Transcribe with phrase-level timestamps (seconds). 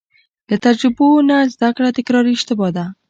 [0.49, 2.85] له تجربو نه زده کړه تکراري اشتباه ده.